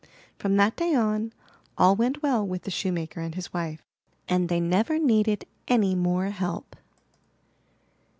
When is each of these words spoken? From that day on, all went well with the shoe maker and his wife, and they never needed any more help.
From 0.39 0.57
that 0.57 0.75
day 0.77 0.95
on, 0.95 1.31
all 1.77 1.95
went 1.95 2.23
well 2.23 2.43
with 2.43 2.63
the 2.63 2.71
shoe 2.71 2.91
maker 2.91 3.21
and 3.21 3.35
his 3.35 3.53
wife, 3.53 3.83
and 4.27 4.49
they 4.49 4.59
never 4.59 4.97
needed 4.97 5.45
any 5.67 5.93
more 5.93 6.31
help. 6.31 6.75